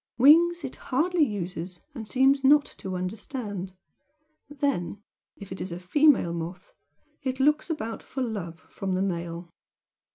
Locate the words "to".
2.65-2.95